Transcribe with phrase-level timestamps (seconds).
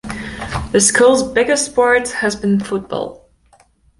[0.71, 3.29] The school's biggest sport has been football.